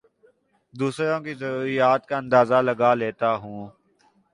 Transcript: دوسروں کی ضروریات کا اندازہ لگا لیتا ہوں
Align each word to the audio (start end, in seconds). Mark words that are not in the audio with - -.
دوسروں 0.73 1.19
کی 1.25 1.33
ضروریات 1.33 2.01
کا 2.07 2.15
اندازہ 2.17 2.61
لگا 2.61 2.93
لیتا 2.93 3.29
ہوں 3.35 3.61